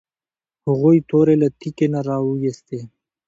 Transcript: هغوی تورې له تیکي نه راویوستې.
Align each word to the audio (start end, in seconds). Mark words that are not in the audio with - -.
هغوی 0.67 0.97
تورې 1.09 1.35
له 1.41 1.47
تیکي 1.59 1.87
نه 1.93 1.99
راویوستې. 2.09 2.79